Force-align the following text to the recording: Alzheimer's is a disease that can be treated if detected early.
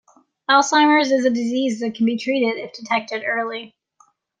Alzheimer's 0.49 1.11
is 1.11 1.25
a 1.25 1.29
disease 1.29 1.79
that 1.79 1.93
can 1.93 2.07
be 2.07 2.17
treated 2.17 2.57
if 2.57 2.73
detected 2.73 3.23
early. 3.23 3.75